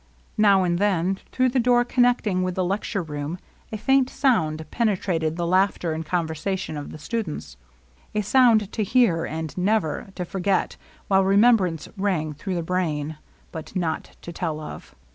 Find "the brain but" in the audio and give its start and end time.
12.55-13.75